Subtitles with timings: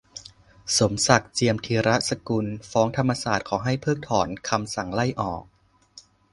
[0.77, 5.43] 'สมศักดิ์ เจียมธีรสกุล' ฟ้องธรรมศาสตร์ ขอให้เพิกถอนคำสั่งไล่ออก